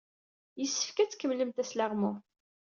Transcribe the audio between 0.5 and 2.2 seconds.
Yessefk ad tkemmlemt asleɣmu.